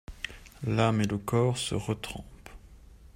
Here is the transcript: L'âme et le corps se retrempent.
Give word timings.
L'âme 0.65 1.01
et 1.01 1.05
le 1.05 1.19
corps 1.19 1.59
se 1.59 1.75
retrempent. 1.75 2.49